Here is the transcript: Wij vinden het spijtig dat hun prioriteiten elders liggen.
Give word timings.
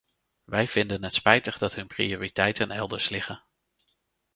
Wij 0.43 0.67
vinden 0.67 1.03
het 1.03 1.13
spijtig 1.13 1.57
dat 1.57 1.75
hun 1.75 1.87
prioriteiten 1.87 2.71
elders 2.71 3.09
liggen. 3.09 3.43